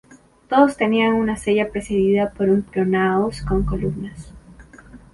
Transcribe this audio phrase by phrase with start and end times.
[0.49, 4.33] Todos tenían una cella precedida por un pronaos con columnas.